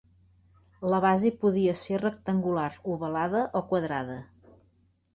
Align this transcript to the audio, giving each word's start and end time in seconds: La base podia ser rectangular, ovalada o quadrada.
La 0.93 1.01
base 1.05 1.31
podia 1.43 1.77
ser 1.83 2.01
rectangular, 2.05 2.67
ovalada 2.97 3.47
o 3.63 3.67
quadrada. 3.71 4.21